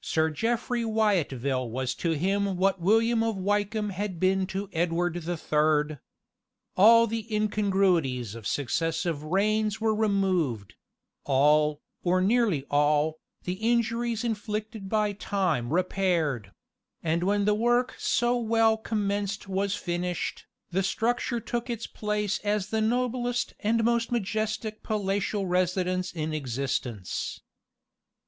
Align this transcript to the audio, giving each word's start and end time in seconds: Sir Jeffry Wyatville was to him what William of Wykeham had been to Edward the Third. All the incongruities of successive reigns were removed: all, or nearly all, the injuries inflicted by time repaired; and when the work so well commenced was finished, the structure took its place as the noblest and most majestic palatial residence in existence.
Sir 0.00 0.30
Jeffry 0.30 0.84
Wyatville 0.84 1.68
was 1.68 1.96
to 1.96 2.12
him 2.12 2.56
what 2.56 2.80
William 2.80 3.24
of 3.24 3.34
Wykeham 3.36 3.90
had 3.90 4.20
been 4.20 4.46
to 4.46 4.70
Edward 4.72 5.14
the 5.22 5.36
Third. 5.36 5.98
All 6.76 7.08
the 7.08 7.26
incongruities 7.34 8.36
of 8.36 8.46
successive 8.46 9.24
reigns 9.24 9.80
were 9.80 9.92
removed: 9.92 10.76
all, 11.24 11.82
or 12.04 12.20
nearly 12.20 12.64
all, 12.70 13.18
the 13.42 13.54
injuries 13.54 14.22
inflicted 14.22 14.88
by 14.88 15.12
time 15.14 15.72
repaired; 15.72 16.52
and 17.02 17.24
when 17.24 17.44
the 17.44 17.52
work 17.56 17.96
so 17.98 18.38
well 18.38 18.76
commenced 18.76 19.48
was 19.48 19.74
finished, 19.74 20.46
the 20.70 20.84
structure 20.84 21.40
took 21.40 21.68
its 21.68 21.88
place 21.88 22.38
as 22.44 22.68
the 22.68 22.80
noblest 22.80 23.54
and 23.58 23.82
most 23.82 24.12
majestic 24.12 24.84
palatial 24.84 25.44
residence 25.44 26.12
in 26.12 26.32
existence. 26.32 27.40